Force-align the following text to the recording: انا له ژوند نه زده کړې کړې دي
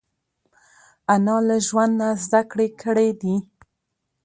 انا 1.13 1.35
له 1.47 1.57
ژوند 1.67 1.93
نه 2.01 2.09
زده 2.23 2.41
کړې 2.51 2.67
کړې 2.81 3.09
دي 3.21 3.35